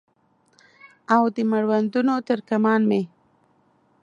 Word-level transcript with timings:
او 1.15 1.23
د 1.35 1.37
مړوندونو 1.51 2.15
تر 2.27 2.39
کمان 2.49 2.81
مې 2.89 3.01